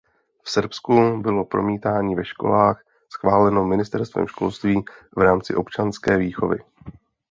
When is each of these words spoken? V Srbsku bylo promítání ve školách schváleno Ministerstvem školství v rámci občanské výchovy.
V 0.43 0.49
Srbsku 0.51 1.17
bylo 1.21 1.45
promítání 1.45 2.15
ve 2.15 2.25
školách 2.25 2.83
schváleno 3.13 3.65
Ministerstvem 3.65 4.27
školství 4.27 4.83
v 5.17 5.21
rámci 5.21 5.55
občanské 5.55 6.17
výchovy. 6.17 6.57